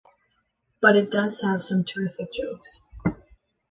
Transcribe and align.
But 0.81 0.95
it 0.95 1.11
does 1.11 1.41
have 1.41 1.61
some 1.61 1.83
terrific 1.83 2.33
jokes. 2.33 2.81